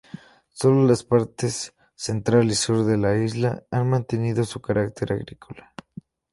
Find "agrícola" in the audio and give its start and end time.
5.13-5.75